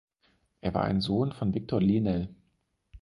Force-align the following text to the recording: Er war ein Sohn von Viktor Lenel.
Er 0.61 0.73
war 0.73 0.85
ein 0.85 0.99
Sohn 0.99 1.31
von 1.31 1.53
Viktor 1.53 1.79
Lenel. 1.79 2.33